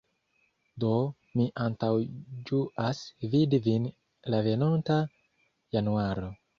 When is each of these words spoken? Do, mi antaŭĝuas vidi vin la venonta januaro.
Do, 0.83 0.93
mi 1.39 1.45
antaŭĝuas 1.65 3.05
vidi 3.37 3.63
vin 3.69 3.89
la 4.35 4.45
venonta 4.51 5.01
januaro. 5.81 6.39